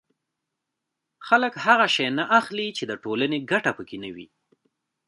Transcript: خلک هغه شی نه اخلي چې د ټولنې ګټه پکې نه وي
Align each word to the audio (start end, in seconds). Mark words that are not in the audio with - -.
خلک 1.27 1.53
هغه 1.65 1.87
شی 1.95 2.07
نه 2.17 2.23
اخلي 2.39 2.67
چې 2.77 2.83
د 2.85 2.91
ټولنې 3.03 3.39
ګټه 3.51 3.71
پکې 3.77 3.97
نه 4.03 4.09
وي 4.15 4.27